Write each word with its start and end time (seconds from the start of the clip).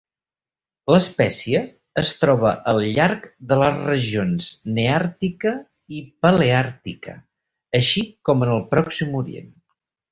L'espècie 0.93 1.59
es 2.03 2.13
troba 2.21 2.53
al 2.71 2.81
llarg 2.95 3.29
de 3.53 3.59
les 3.65 3.77
regions 3.91 4.49
neàrtica 4.79 5.55
i 6.01 6.05
paleàrtica, 6.27 7.17
així 7.83 8.09
com 8.31 8.47
en 8.49 8.59
el 8.59 8.69
Pròxim 8.75 9.19
Orient. 9.25 9.59